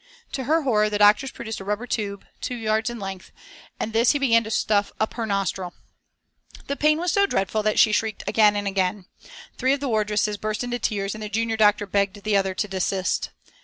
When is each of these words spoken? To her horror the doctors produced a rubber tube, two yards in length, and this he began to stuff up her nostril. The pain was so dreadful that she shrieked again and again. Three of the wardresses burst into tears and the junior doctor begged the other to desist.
To 0.31 0.45
her 0.45 0.63
horror 0.63 0.89
the 0.89 0.97
doctors 0.97 1.29
produced 1.29 1.59
a 1.59 1.63
rubber 1.63 1.85
tube, 1.85 2.25
two 2.41 2.55
yards 2.55 2.89
in 2.89 2.97
length, 2.99 3.31
and 3.79 3.93
this 3.93 4.13
he 4.13 4.17
began 4.17 4.43
to 4.43 4.49
stuff 4.49 4.91
up 4.99 5.13
her 5.13 5.27
nostril. 5.27 5.75
The 6.65 6.75
pain 6.75 6.97
was 6.97 7.11
so 7.11 7.27
dreadful 7.27 7.61
that 7.61 7.77
she 7.77 7.91
shrieked 7.91 8.23
again 8.25 8.55
and 8.55 8.65
again. 8.67 9.05
Three 9.59 9.73
of 9.73 9.79
the 9.79 9.87
wardresses 9.89 10.37
burst 10.37 10.63
into 10.63 10.79
tears 10.79 11.13
and 11.13 11.21
the 11.21 11.29
junior 11.29 11.55
doctor 11.55 11.85
begged 11.85 12.23
the 12.23 12.35
other 12.35 12.55
to 12.55 12.67
desist. 12.67 13.29